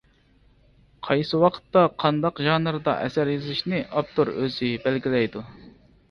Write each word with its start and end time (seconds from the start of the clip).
قايسى 1.07 1.41
ۋاقىتتا 1.41 1.83
قانداق 2.03 2.41
ژانىردا 2.47 2.95
ئەسەر 3.01 3.31
يېزىشنى 3.33 3.81
ئاپتور 3.83 4.31
ئۆزى 4.39 4.71
بەلگىلەيدۇ. 4.87 5.45